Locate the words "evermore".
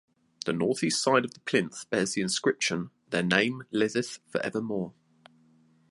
4.41-4.95